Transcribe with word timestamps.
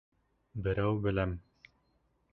Берәү 0.67 0.97
беләм. 1.05 1.39